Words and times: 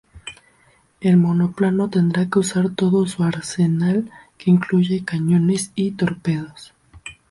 El 0.99 1.17
monoplano 1.17 1.91
tendrá 1.91 2.27
que 2.27 2.39
usar 2.39 2.71
todo 2.71 3.05
su 3.05 3.21
arsenal 3.23 4.09
que 4.39 4.49
incluye 4.49 5.05
cañones 5.05 5.71
y 5.75 5.91
torpedos. 5.91 6.73